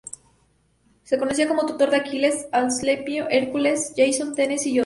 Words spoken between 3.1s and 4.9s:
Heracles, Jasón, Teseo y otros.